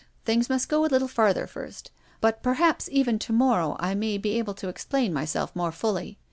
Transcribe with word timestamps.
Things 0.25 0.49
must 0.49 0.67
go 0.67 0.83
a 0.83 0.87
little 0.89 1.07
farther 1.07 1.45
first. 1.45 1.91
But, 2.21 2.41
perhaps 2.41 2.89
even 2.91 3.19
to 3.19 3.31
morrow 3.31 3.75
I 3.79 3.93
may 3.93 4.17
be 4.17 4.39
able 4.39 4.55
to 4.55 4.67
explain 4.67 5.13
myself 5.13 5.55
more 5.55 5.71
fully. 5.71 6.17